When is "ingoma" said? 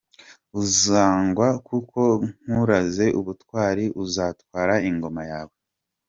4.89-5.21